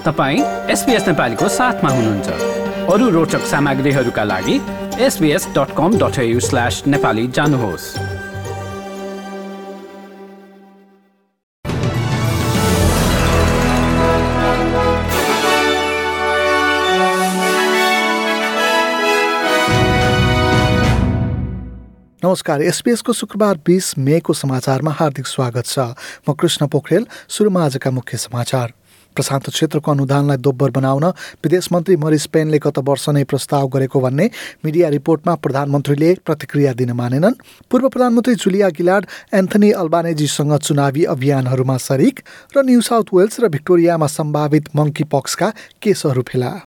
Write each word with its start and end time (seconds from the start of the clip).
तपाईँ 0.00 0.40
एसपिएस 0.72 1.06
नेपालीको 1.08 1.48
साथमा 1.48 1.90
हुनुहुन्छ। 1.90 2.28
अरू 2.88 3.08
रोचक 3.10 3.44
सामग्रीहरूका 3.44 4.24
लागि 4.24 4.56
SBS 4.96 5.46
dot 5.52 5.76
com 5.76 5.98
dot 5.98 6.16
slash 6.40 6.82
Nepali 6.86 7.26
जानुहोस्। 7.28 7.84
नमस्कार 22.24 22.62
एसपिएसको 22.62 23.12
शुक्रबार 23.12 23.56
बिस 23.66 23.98
मेको 23.98 24.32
समाचारमा 24.32 24.90
हार्दिक 24.90 25.26
स्वागत 25.26 25.66
छ। 25.66 25.78
म 26.28 26.32
कृष्ण 26.32 26.66
पोखरेल 26.66 27.06
सुरुमा 27.28 27.64
आजका 27.64 27.90
मुख्य 27.90 28.16
समाचार। 28.16 28.79
प्रशान्त 29.20 29.50
क्षेत्रको 29.50 29.90
अनुदानलाई 29.92 30.36
दोब्बर 30.40 30.70
बनाउन 30.72 31.04
विदेश 31.44 31.68
मन्त्री 31.72 31.96
मरिस 32.00 32.26
पेनले 32.32 32.58
गत 32.64 32.78
वर्ष 32.88 33.08
नै 33.12 33.24
प्रस्ताव 33.28 33.68
गरेको 33.68 34.00
भन्ने 34.00 34.30
मिडिया 34.64 34.88
रिपोर्टमा 34.96 35.34
प्रधानमन्त्रीले 35.44 36.14
प्रतिक्रिया 36.24 36.72
दिन 36.80 36.92
मानेनन्। 36.96 37.34
पूर्व 37.70 37.88
प्रधानमन्त्री 37.88 38.34
जुलिया 38.36 38.68
गिलार्ड 38.72 39.06
एन्थनी 39.34 39.70
अल्बानेजीसँग 39.76 40.56
चुनावी 40.58 41.04
अभियानहरूमा 41.12 41.76
सरिक 41.82 42.24
र 42.56 42.64
न्यू 42.64 42.80
साउथ 42.80 43.14
वेल्स 43.14 43.40
र 43.40 43.48
भिक्टोरियामा 43.50 44.06
सम्भावित 44.08 44.74
मङ्की 44.76 45.04
पक्सका 45.12 45.52
केसहरू 45.82 46.22
फेला। 46.24 46.69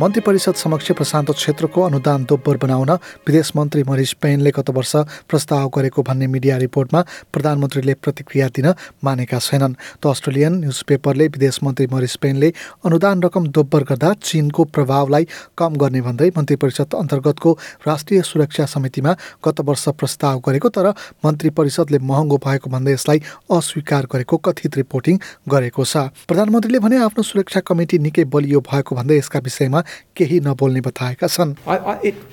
मन्त्री 0.00 0.20
परिषद 0.26 0.54
समक्ष 0.54 0.90
प्रशान्त 0.90 1.30
क्षेत्रको 1.30 1.82
अनुदान 1.82 2.24
दोब्बर 2.26 2.56
बनाउन 2.58 2.90
विदेश 3.26 3.50
मन्त्री 3.56 3.82
मरिस 3.88 4.12
पेनले 4.22 4.50
गत 4.50 4.70
वर्ष 4.74 4.94
प्रस्ताव 5.30 5.68
गरेको 5.70 6.02
भन्ने 6.02 6.26
मिडिया 6.26 6.56
रिपोर्टमा 6.58 7.00
प्रधानमन्त्रीले 7.32 7.94
प्रतिक्रिया 8.02 8.48
दिन 8.50 8.66
मानेका 9.04 9.38
छैनन्। 9.38 9.74
द 10.02 10.06
अस्ट्रेलियन 10.06 10.54
न्युज 10.54 10.82
पेपरले 10.82 11.26
विदेश 11.28 11.58
मन्त्री 11.64 11.86
मरिस 11.92 12.16
पेनले 12.16 12.52
अनुदान 12.84 13.22
रकम 13.22 13.46
दोब्बर 13.54 13.82
गर्दा 13.84 14.12
चीनको 14.18 14.64
प्रभावलाई 14.74 15.28
कम 15.58 15.76
गर्ने 15.78 16.00
भन्दै 16.02 16.30
मन्त्री 16.36 16.56
परिषद 16.56 16.94
अन्तर्गतको 16.94 17.52
राष्ट्रिय 17.86 18.22
सुरक्षा 18.24 18.66
समितिमा 18.74 19.14
गत 19.46 19.60
वर्ष 19.62 19.88
प्रस्ताव 19.94 20.42
गरेको 20.42 20.68
तर 20.74 20.90
मन्त्री 21.24 21.50
परिषदले 21.54 21.98
महँगो 22.02 22.40
भएको 22.42 22.70
भन्दै 22.70 22.92
यसलाई 22.92 23.22
अस्वीकार 23.52 24.10
गरेको 24.10 24.36
कथित 24.42 24.76
रिपोर्टिङ 24.76 25.18
गरेको 25.48 25.84
छ। 25.84 26.10
प्रधानमन्त्रीले 26.26 26.78
भने 26.82 26.98
आफ्नो 27.06 27.22
सुरक्षा 27.22 27.60
कमिटी 27.62 27.98
निकै 28.02 28.24
बलियो 28.26 28.60
भएको 28.66 28.96
भन्दै 28.96 29.18
यसका 29.18 29.38
विषयमा 29.38 29.83
केही 29.83 30.39
नबोल्ने 30.39 30.81
बताएका 30.81 31.27
छन् 31.27 31.55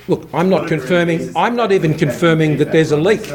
Look, 0.08 0.28
I'm 0.32 0.48
not 0.48 0.68
confirming, 0.68 1.32
I'm 1.36 1.56
not 1.56 1.72
even 1.72 1.94
confirming 1.94 2.58
that 2.58 2.72
there's 2.72 2.92
a 2.92 2.96
leak. 2.96 3.32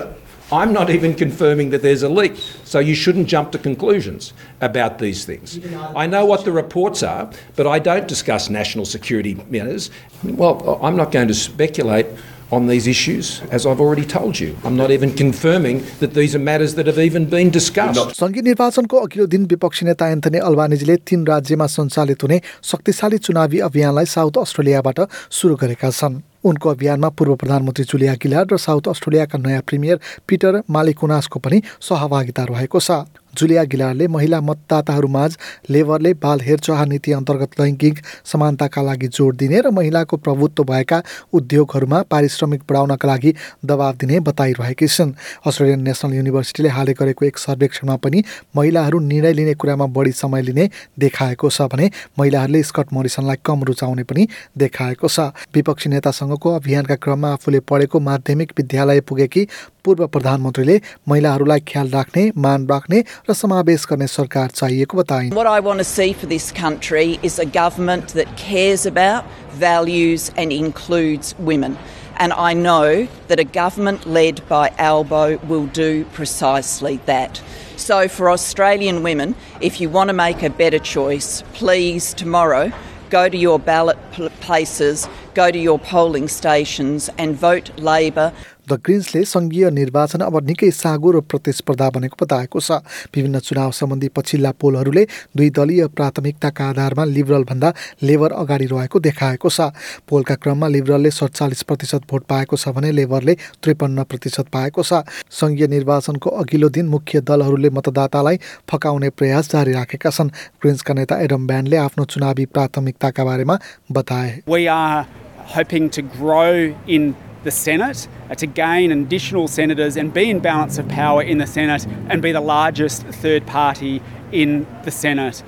I'm 0.53 0.73
not 0.73 0.89
even 0.89 1.13
confirming 1.13 1.69
that 1.69 1.81
there's 1.81 2.03
a 2.03 2.09
leak. 2.09 2.35
So 2.65 2.79
you 2.79 2.93
shouldn't 2.93 3.27
jump 3.27 3.51
to 3.53 3.57
conclusions 3.57 4.33
about 4.59 4.99
these 4.99 5.23
things. 5.23 5.59
I 5.95 6.07
know 6.07 6.25
what 6.25 6.43
the 6.43 6.51
reports 6.51 7.03
are, 7.03 7.29
but 7.55 7.67
I 7.67 7.79
don't 7.79 8.07
discuss 8.07 8.49
national 8.49 8.85
security 8.85 9.35
matters. 9.49 9.89
Well, 10.23 10.77
I'm 10.83 10.97
not 10.97 11.11
going 11.11 11.29
to 11.29 11.33
speculate 11.33 12.05
on 12.50 12.66
these 12.66 12.86
issues, 12.86 13.42
as 13.50 13.66
I've 13.66 13.80
already 13.80 14.04
told 14.04 14.38
you. 14.38 14.56
I'm 14.64 14.76
not 14.76 14.90
even 14.90 15.12
confirming 15.12 15.82
that 16.00 16.14
these 16.14 16.34
are 16.36 16.38
matters 16.38 16.74
that 16.76 16.86
have 16.86 16.98
even 16.98 17.26
been 17.26 17.50
discussed. 17.50 17.98
सङ्घीय 18.20 18.42
निर्वाचनको 18.42 18.96
अघिल्लो 19.06 19.26
दिन 19.34 19.46
विपक्षी 19.52 19.86
नेता 19.86 20.08
Anthony 20.16 20.38
अल्बानिजले 20.50 20.96
तीन 21.10 21.26
राज्यमा 21.26 21.66
सञ्चालित 21.76 22.22
हुने 22.22 22.40
शक्तिशाली 22.70 23.18
चुनावी 23.26 23.58
अभियानलाई 23.68 24.06
साउथ 24.14 24.38
अस्ट्रेलियाबाट 24.46 24.98
सुरु 25.38 25.54
गरेका 25.62 25.90
छन् 25.90 26.22
उनको 26.44 26.70
अभियानमा 26.70 27.08
पूर्व 27.08 27.34
प्रधानमन्त्री 27.36 27.84
जुलिया 27.84 28.14
गिलार्ड 28.22 28.52
र 28.52 28.56
साउथ 28.58 28.88
अस्ट्रेलियाका 28.88 29.38
नयाँ 29.38 29.62
प्रिमियर 29.66 30.00
पिटर 30.28 30.62
मालिकुनासको 30.70 31.38
पनि 31.40 31.62
सहभागिता 31.80 32.44
रहेको 32.50 32.80
छ। 32.80 33.04
जुलिया 33.36 33.62
गिलारले 33.64 34.06
महिला 34.08 34.40
मतदाताहरूमाझ 34.40 35.36
लेबरले 35.70 36.12
बाल 36.16 36.40
हेरचाह 36.40 36.84
नीति 36.84 37.12
अन्तर्गत 37.12 37.60
लैङ्गिक 37.60 37.98
समानताका 38.24 38.82
लागि 38.82 39.08
जोड 39.08 39.36
दिने 39.36 39.60
र 39.60 39.70
महिलाको 39.70 40.16
प्रभुत्व 40.16 40.64
भएका 40.64 41.02
उद्योगहरूमा 41.36 42.00
पारिश्रमिक 42.10 42.62
बढाउनका 42.64 43.08
लागि 43.08 43.34
दबाव 43.64 43.94
दिने 44.00 44.20
बताइरहेकी 44.20 44.86
छिन्। 44.88 45.12
अस्ट्रेलियन 45.46 45.80
नेसनल 45.84 46.14
युनिभर्सिटीले 46.14 46.68
हालै 46.68 46.94
गरेको 46.96 47.24
एक 47.26 47.38
सर्वेक्षणमा 47.38 47.96
पनि 48.00 48.22
महिलाहरू 48.56 48.98
निर्णय 49.04 49.32
लिने 49.32 49.54
कुरामा 49.54 49.86
बढी 49.92 50.12
समय 50.14 50.42
लिने 50.42 50.68
देखाएको 50.96 51.50
छ 51.50 51.68
भने 51.68 51.90
महिलाहरूले 52.18 52.62
स्कट 52.62 52.92
मोरिसनलाई 52.92 53.36
कम 53.44 53.64
रुचाउने 53.68 54.04
पनि 54.08 54.26
देखाएको 54.56 55.08
छ। 55.08 55.28
विपक्षी 55.52 55.90
नेतासँगको 56.25 56.53
अभियानका 56.55 56.95
क्रममा 56.97 57.29
आफूले 57.37 57.59
पढेको 57.69 57.99
माध्यमिक 58.01 58.51
विद्यालय 58.57 58.99
पुगेकी 59.05 59.43
पूर्व 59.85 60.05
प्रधानमन्त्रीले 60.13 60.79
महिलाहरूलाई 61.09 61.59
ख्याल 61.69 61.89
राख्ने 61.93 62.23
मान 62.41 62.65
राख्ने 62.73 62.99
र 63.29 63.33
समावेश 63.37 63.85
गर्ने 63.89 64.07
सरकार 64.09 64.47
चाहिएको 64.57 64.97
बताइन् 64.97 65.33
What 65.37 65.49
I 65.51 65.59
want 65.59 65.77
to 65.77 65.85
see 65.85 66.13
for 66.13 66.25
this 66.25 66.51
country 66.51 67.19
is 67.21 67.37
a 67.37 67.45
government 67.45 68.15
that 68.19 68.35
cares 68.37 68.85
about, 68.85 69.25
values 69.53 70.31
and 70.37 70.51
includes 70.51 71.35
women. 71.37 71.77
And 72.17 72.33
I 72.33 72.53
know 72.53 73.07
that 73.29 73.39
a 73.39 73.45
government 73.45 74.05
led 74.05 74.41
by 74.49 74.69
Albo 74.77 75.37
will 75.51 75.67
do 75.67 76.05
precisely 76.17 76.97
that. 77.05 77.41
So, 77.77 78.07
for 78.07 78.29
Australian 78.29 79.01
women, 79.03 79.35
if 79.59 79.81
you 79.81 79.89
want 79.89 80.09
to 80.09 80.13
make 80.13 80.43
a 80.43 80.49
better 80.49 80.79
choice, 80.79 81.43
please 81.53 82.13
tomorrow 82.13 82.71
go 83.11 83.27
to 83.29 83.37
your 83.37 83.59
ballot 83.59 83.97
places, 84.39 85.07
go 85.38 85.46
to 85.50 85.62
your 85.68 85.78
polling 85.78 86.28
stations, 86.40 87.10
and 87.18 87.40
vote 87.46 87.70
Labor. 87.78 88.28
The 88.68 88.72
ग्रिन्सले 88.82 89.22
सङ्घीय 89.24 89.70
निर्वाचन 89.70 90.20
अब 90.26 90.36
निकै 90.42 90.70
सागो 90.74 91.10
र 91.14 91.20
प्रतिस्पर्धा 91.22 91.86
बनेको 91.96 92.16
बताएको 92.18 92.58
छ। 92.60 92.82
विभिन्न 93.14 93.38
चुनाव 93.38 93.70
सम्बन्धी 93.70 94.08
पछिल्ला 94.10 94.50
पोलहरूले 94.58 95.04
दुई 95.36 95.50
दलीय 95.54 95.86
प्राथमिकताका 95.94 96.64
आधारमा 96.70 97.04
लिबरलभन्दा 97.06 97.68
लेबर 98.02 98.32
अगाडि 98.42 98.66
रहेको 98.66 98.98
देखाएको 99.06 99.48
छ। 99.48 99.70
पोलका 100.10 100.34
क्रममा 100.42 100.66
लिबरलले 100.66 101.10
सडचालिस 101.10 101.62
प्रतिशत 101.62 102.10
भोट 102.10 102.22
पाएको 102.26 102.56
छ 102.58 102.74
भने 102.74 102.90
लेबरले 102.90 103.34
त्रिपन्न 103.62 104.02
प्रतिशत 104.02 104.50
पाएको 104.50 104.82
छ। 104.82 105.06
सङ्घीय 105.30 105.66
निर्वाचनको 105.70 106.28
अघिल्लो 106.42 106.68
दिन 106.74 106.86
मुख्य 106.90 107.22
दलहरूले 107.22 107.70
मतदातालाई 107.70 108.36
फकाउने 108.66 109.10
प्रयास 109.14 109.52
जारी 109.52 109.72
राखेका 109.78 110.10
छन्। 110.10 110.34
ग्रिन्सका 110.58 110.94
नेता 110.98 111.14
एडम 111.22 111.46
ब्यान्डले 111.46 111.76
आफ्नो 111.86 112.04
चुनावी 112.10 112.44
प्राथमिकताका 112.50 113.22
बारेमा 113.24 113.58
बताए। 113.92 114.42
We 114.50 114.66
are 114.66 115.06
hoping 115.46 115.90
to 115.90 116.02
grow 116.02 116.76
in 116.86 117.16
the 117.44 117.50
Senate, 117.50 118.08
uh, 118.28 118.34
to 118.34 118.46
gain 118.46 118.90
additional 118.90 119.46
senators 119.46 119.96
and 119.96 120.12
be 120.12 120.28
in 120.28 120.40
balance 120.40 120.78
of 120.78 120.88
power 120.88 121.22
in 121.22 121.38
the 121.38 121.46
Senate 121.46 121.86
and 122.08 122.20
be 122.20 122.32
the 122.32 122.40
largest 122.40 123.04
third 123.04 123.46
party 123.46 124.02
in 124.32 124.66
the 124.82 124.90
Senate. 124.90 125.42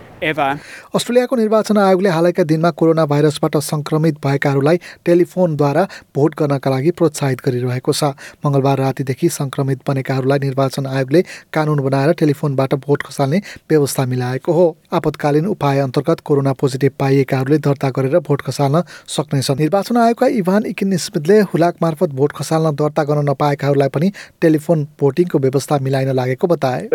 अस्ट्रेलियाको 0.95 1.37
निर्वाचन 1.37 1.79
आयोगले 1.79 2.09
हालैका 2.09 2.43
दिनमा 2.45 2.71
corona 2.71 3.05
भाइरसबाट 3.07 3.57
सङ्क्रमित 3.63 4.17
भएकाहरूलाई 4.25 4.77
टेलिफोनद्वारा 5.07 5.85
vote 6.15 6.35
गर्नका 6.35 6.71
लागि 6.71 6.91
प्रोत्साहित 6.91 7.41
गरिरहेको 7.47 7.93
छ। 7.93 8.05
मङ्गलबार 8.45 8.79
रातिदेखि 8.79 9.29
सङ्क्रमित 9.29 9.79
बनेकाहरूलाई 9.89 10.39
निर्वाचन 10.39 10.87
आयोगले 10.87 11.23
कानुन 11.55 11.81
बनाएर 11.81 12.13
टेलिफोनबाट 12.19 12.75
भोट 12.87 13.03
खसाल्ने 13.03 13.39
व्यवस्था 13.71 14.07
मिलाएको 14.07 14.53
हो। 14.53 14.67
आपतकालीन 14.93 15.47
उपाय 15.47 15.79
अन्तर्गत 15.81 16.21
कोरोना 16.21 16.53
पोजिटिभ 16.53 16.93
पाइएकाहरूले 16.99 17.59
दर्ता 17.59 17.91
गरेर 17.95 18.19
भोट 18.27 18.43
खसाल्न 18.43 18.83
सक्नेछन्। 19.07 19.59
निर्वाचन 19.59 19.97
आयोगका 19.97 20.27
इभान 20.43 20.67
इकिनिस्मिथले 20.67 21.41
हुलाक 21.55 21.75
मार्फत 21.83 22.11
भोट 22.19 22.33
खसाल्न 22.33 22.75
दर्ता 22.75 23.05
गर्न 23.05 23.29
नपाएकाहरूलाई 23.31 23.89
पनि 23.95 24.13
टेलिफोन 24.43 24.87
भोटिङको 25.01 25.39
व्यवस्था 25.39 25.79
मिलाइन 25.79 26.11
लागेको 26.13 26.47
बताए। 26.47 26.89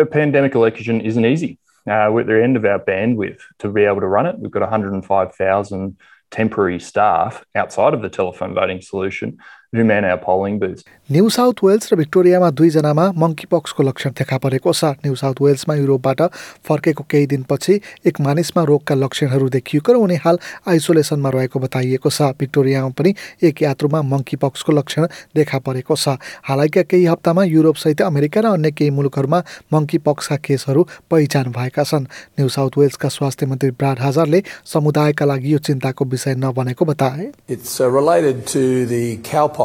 Uh, 1.86 2.08
we're 2.10 2.20
at 2.20 2.26
the 2.26 2.42
end 2.42 2.56
of 2.56 2.64
our 2.64 2.78
bandwidth 2.78 3.40
to 3.58 3.68
be 3.70 3.84
able 3.84 4.00
to 4.00 4.06
run 4.06 4.26
it. 4.26 4.38
We've 4.38 4.50
got 4.50 4.62
105,000 4.62 5.96
temporary 6.30 6.80
staff 6.80 7.44
outside 7.54 7.94
of 7.94 8.02
the 8.02 8.08
telephone 8.08 8.54
voting 8.54 8.80
solution 8.80 9.38
who 9.74 9.84
man 9.84 10.04
our 10.04 10.18
polling 10.18 10.58
booths. 10.58 10.84
New 11.04 11.28
South 11.28 11.60
Wales 11.64 11.92
र 11.92 11.96
भिक्टोरियामा 11.96 12.48
दुईजनामा 12.56 13.04
monkey 13.20 13.46
पक्सको 13.52 13.82
लक्षण 13.82 14.10
देखा 14.16 14.36
परेको 14.40 14.72
छ। 14.72 14.84
New 15.04 15.14
south 15.14 15.36
वेल्समा 15.42 15.74
युरोपबाट 15.74 16.20
फर्केको 16.64 17.04
केही 17.04 17.26
दिनपछि 17.26 17.74
एक 18.08 18.20
मानिसमा 18.24 18.62
रोगका 18.64 18.94
लक्षणहरू 18.94 19.48
देखिएको 19.52 19.92
र 19.92 19.96
उनी 20.00 20.16
हाल 20.24 20.38
आइसोलेसनमा 20.64 21.30
रहेको 21.36 21.58
बताइएको 21.60 22.08
छ। 22.08 22.32
भिक्टोरियामा 22.40 22.88
पनि 22.96 23.10
एक 23.44 23.62
यात्रुमा 23.62 24.00
मङ्की 24.00 24.36
पक्सको 24.40 24.72
लक्षण 24.72 25.04
देखा 25.36 25.58
परेको 25.60 25.94
छ। 25.94 26.16
हालैका 26.48 26.82
केही 26.88 27.04
हप्तामा 27.04 27.44
युरोपसहित 27.52 28.00
अमेरिका 28.08 28.40
र 28.40 28.46
अन्य 28.56 28.70
केही 28.72 28.90
मुलुकहरूमा 28.96 29.38
मङ्की 29.74 29.98
पक्सका 30.08 30.36
केसहरू 30.40 30.82
पहिचान 31.10 31.52
भएका 31.52 31.84
छन्। 31.84 32.08
न्यू 32.40 32.48
साउथ 32.48 32.72
वेल्सका 32.80 33.08
स्वास्थ्य 33.12 33.46
मन्त्री 33.46 33.70
ब्राड 33.76 33.98
हाजरले 34.00 34.40
समुदायका 34.72 35.24
लागि 35.28 35.52
यो 35.52 35.58
चिन्ताको 35.68 36.04
विषय 36.04 36.34
नबनेको 36.40 36.84
बताए। 36.84 37.28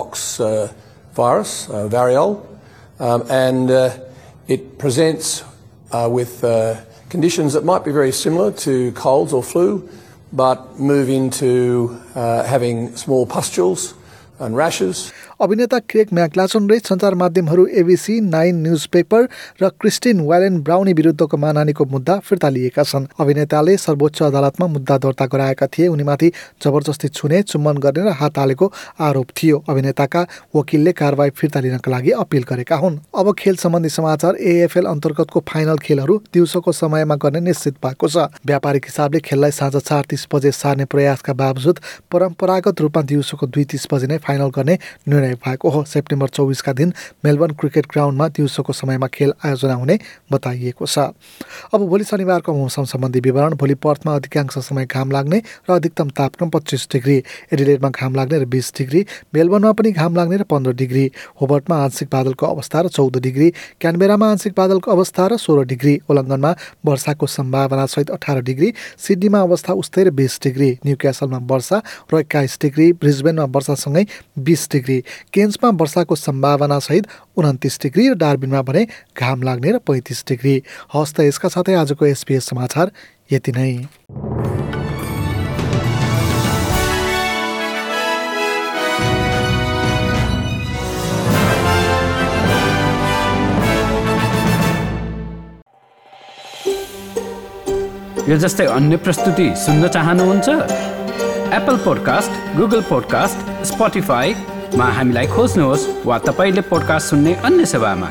It's 0.07 0.39
uh, 0.39 0.71
virus, 1.13 1.69
uh, 1.69 1.89
variole, 1.89 2.45
um, 2.99 3.23
and 3.29 3.69
uh, 3.69 3.97
it 4.47 4.77
presents 4.77 5.43
uh, 5.91 6.07
with 6.11 6.41
conditions 7.09 7.53
that 7.53 7.65
might 7.65 7.83
be 7.83 7.91
very 7.91 8.11
similar 8.11 8.51
to 8.51 8.91
colds 8.93 9.33
or 9.33 9.43
flu, 9.43 9.89
but 10.31 10.79
move 10.79 11.09
into 11.09 11.99
having 12.13 12.95
small 12.95 13.25
pustules. 13.25 13.93
अभिनेता 14.39 15.77
Craig 15.79 16.13
McLachlan 16.13 16.69
र 16.69 16.77
सञ्चार 16.79 17.15
माध्यमहरू 17.15 17.65
एबिसी 17.75 18.19
नाइन 18.21 18.55
न्युज 18.63 18.85
पेपर 18.87 19.27
र 19.61 19.69
Christine 19.81 20.19
Whelan 20.21 20.59
Browne 20.63 20.93
विरुद्धको 20.93 21.37
मानहानीको 21.37 21.85
मुद्दा 21.85 22.17
फिर्ता 22.19 22.49
लिएका 22.49 22.83
छन्। 22.83 23.07
अभिनेताले 23.19 23.75
सर्वोच्च 23.77 24.21
अदालतमा 24.23 24.67
मुद्दा 24.67 24.97
दर्ता 24.97 25.25
गराएका 25.25 25.67
थिए। 25.67 25.87
उनीमाथि 25.87 26.31
जबरजस्ती 26.63 27.07
छुने 27.09 27.41
चुम्बन 27.41 27.77
गर्ने 27.77 28.03
र 28.03 28.15
हात 28.15 28.37
हालेको 28.39 28.71
आरोप 28.99 29.27
थियो। 29.37 29.63
अभिनेताका 29.69 30.25
वकिलले 30.55 30.91
कारवाही 30.91 31.31
फिर्ता 31.31 31.59
लिनका 31.59 31.91
लागि 31.91 32.11
अपिल 32.19 32.43
गरेका 32.49 32.75
हुन्। 32.75 32.99
अब 33.15 33.33
खेल 33.35 33.55
सम्बन्धी 33.55 33.89
समाचार 33.89 34.35
एएफएल 34.35 34.85
अन्तर्गतको 34.85 35.39
फाइनल 35.49 35.77
खेलहरू 35.77 36.15
दिउँसोको 36.33 36.71
समयमा 36.71 37.15
गर्ने 37.15 37.39
निश्चित 37.39 37.75
भएको 37.83 38.07
छ। 38.07 38.31
व्यापारिक 38.45 38.85
हिसाबले 38.85 39.19
खेललाई 39.19 39.51
साँझ 39.51 39.75
चार 39.77 40.03
तिस 40.09 40.27
बजे 40.33 40.51
सार्ने 40.53 40.85
प्रयासका 40.85 41.33
बावजुद 41.33 41.79
परम्परागत 42.11 42.81
रूपमा 42.81 43.03
दिउँसोको 43.03 43.47
दुई 43.47 43.63
तिस 43.65 43.87
बजे 43.91 44.07
नै 44.07 44.17
फाइनल 44.29 44.49
गर्ने 44.55 44.77
निर्णय 45.09 45.33
भएको 45.41 45.69
हो। 45.69 45.83
सेप्टेम्बर 45.87 46.29
चौबिसका 46.29 46.73
दिन 46.73 46.93
मेलबर्न 47.25 47.53
क्रिकेट 47.59 47.85
ग्राउन्डमा 47.89 48.27
दिउँसोको 48.29 48.73
समयमा 48.75 49.07
खेल 49.09 49.33
आयोजना 49.45 49.73
हुने 49.73 49.99
बताइएको 50.31 50.85
छ। 50.85 51.09
अब 51.73 51.81
भोलि 51.89 52.03
शनिबारको 52.05 52.53
मौसम 52.53 52.83
सम्बन्धी 52.85 53.19
विवरण 53.19 53.55
भोलि 53.57 53.75
पर्थमा 53.81 54.15
अधिकांश 54.15 54.57
समय 54.59 54.85
घाम 54.85 55.11
लाग्ने 55.11 55.41
र 55.69 55.73
अधिकतम 55.73 56.09
तापक्रम 56.13 56.49
पच्चिस 56.49 56.87
डिग्री 56.91 57.17
एडिलेडमा 57.53 57.89
घाम 57.89 58.15
लाग्ने 58.15 58.37
र 58.39 58.45
बिस 58.45 58.71
डिग्री 58.77 59.05
मेलबर्नमा 59.33 59.71
पनि 59.73 59.91
घाम 59.91 60.15
लाग्ने 60.15 60.37
र 60.37 60.43
पन्ध्र 60.45 60.73
डिग्री 60.75 61.05
होबर्टमा 61.41 61.75
आंशिक 61.83 62.09
बादलको 62.11 62.45
अवस्था 62.45 62.81
र 62.81 62.87
चौध 62.89 63.17
डिग्री 63.19 63.49
क्यानबेरामा 63.81 64.29
आंशिक 64.29 64.53
बादलको 64.53 64.91
अवस्था 64.91 65.27
र 65.27 65.37
सोह्र 65.39 65.65
डिग्री 65.65 65.93
उल्लङ्घनमा 66.09 66.51
वर्षाको 66.85 67.25
सम्भावना 67.29 67.85
सहित 67.87 68.09
अठार 68.11 68.41
डिग्री 68.43 68.73
सिडनीमा 68.99 69.39
अवस्था 69.41 69.73
उस्तै 69.81 70.03
र 70.03 70.09
बिस 70.13 70.39
डिग्री 70.43 70.69
न्यु 70.85 70.95
क्यासलमा 71.01 71.39
वर्षा 71.49 71.77
र 72.13 72.19
एक्काइस 72.19 72.57
डिग्री 72.61 72.91
ब्रिजबेनमा 73.01 73.45
वर्षासँगै 73.49 74.03
बिस 74.39 74.67
डिग्री। 74.71 74.99
केन्समा 75.33 75.69
वर्षाको 75.75 76.15
सम्भावना 76.15 76.79
सहित 76.79 77.07
उन्तिस 77.37 77.79
डिग्री 77.81 78.09
र 78.09 78.13
डार्बिनमा 78.15 78.61
भने 78.61 78.87
घाम 79.17 79.41
लाग्ने 79.43 79.71
र 79.71 79.77
पैँतिस 79.87 80.23
डिग्री। 80.27 80.61
हस्त 80.93 81.19
यसका 81.19 81.49
साथै 81.49 81.73
आजको 81.75 82.05
एसपिएस 82.05 82.49
समाचार 82.49 82.91
यति 83.31 83.51
नै। 83.51 83.71
यो 98.29 98.37
जस्तै 98.37 98.65
अन्य 98.69 98.97
प्रस्तुति 98.97 99.45
सुन्न 99.57 99.87
चाहनुहुन्छ? 99.87 100.47
एप्पल 101.53 101.77
पोडकास्ट 101.77 102.57
गुगल 102.57 102.81
पोडकास्ट 102.81 103.65
स्पोटिफाईमा 103.65 104.85
हामीलाई 104.97 105.27
खोज्नुहोस् 105.27 105.87
वा 106.05 106.17
तपाईँले 106.27 106.61
पोडकास्ट 106.61 107.09
सुन्ने 107.09 107.33
अन्य 107.45 107.65
सेवामा। 107.65 108.09